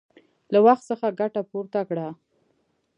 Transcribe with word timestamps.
له 0.51 0.59
وخت 0.65 0.83
څخه 0.89 1.07
ګټه 1.19 1.41
پورته 1.49 1.79
کړه! 1.89 2.07